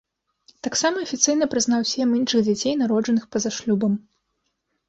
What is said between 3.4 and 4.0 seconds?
шлюбам.